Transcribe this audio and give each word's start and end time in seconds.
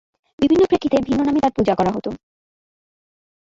বিভিন্ন 0.39 0.63
প্রেক্ষিতে 0.65 0.97
ভিন্ন 1.07 1.21
নামে 1.25 1.39
তার 1.39 1.53
পূজা 1.55 1.73
করা 1.75 1.91
হতো। 1.91 2.09